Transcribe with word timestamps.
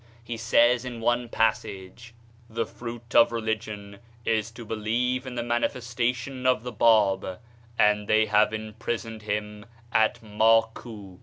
He 0.23 0.35
says 0.35 0.83
in 0.83 0.99
one 0.99 1.29
passage: 1.29 2.15
"The 2.49 2.65
fruit 2.65 3.13
of 3.13 3.31
religion 3.31 3.99
is 4.25 4.49
to 4.53 4.65
believe 4.65 5.27
in 5.27 5.35
the 5.35 5.43
manifestation 5.43 6.47
of 6.47 6.63
the 6.63 6.71
Bab, 6.71 7.39
and 7.77 8.07
they 8.07 8.25
have 8.25 8.51
im 8.51 8.73
prisoned 8.79 9.21
him 9.21 9.67
at 9.91 10.19
Makou!" 10.23 11.19